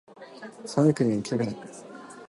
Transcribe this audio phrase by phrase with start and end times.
[0.65, 1.55] 寒い国にはいきたくない